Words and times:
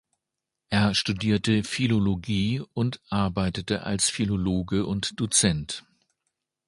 Er 0.71 0.95
studierte 0.95 1.63
Philologie 1.63 2.61
und 2.73 2.99
arbeitete 3.11 3.83
als 3.83 4.09
Philologe 4.09 4.87
und 4.87 5.19
Dozent. 5.19 5.85